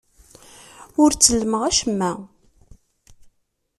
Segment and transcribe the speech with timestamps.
[1.01, 2.11] Ur ttellmeɣ acemma.